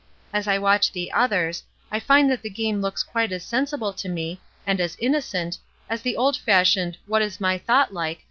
As 0.33 0.47
I 0.47 0.57
watch 0.57 0.91
the 0.91 1.11
others, 1.11 1.61
I 1.91 1.99
find 1.99 2.27
that 2.31 2.41
the 2.41 2.49
game 2.49 2.81
looks 2.81 3.03
qviite 3.03 3.31
as 3.31 3.43
sensible 3.45 3.93
to 3.93 4.09
me, 4.09 4.41
and 4.65 4.81
as 4.81 4.97
innocent, 4.99 5.59
as 5.91 6.01
the 6.01 6.17
old 6.17 6.35
fashioned 6.37 6.97
'What 7.05 7.21
is 7.21 7.39
my 7.39 7.59
thought 7.59 7.93
like?' 7.93 8.19